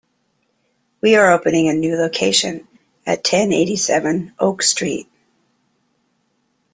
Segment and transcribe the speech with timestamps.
[1.01, 2.67] We are opening a new location
[3.05, 5.07] at ten eighty-seven Oak Street.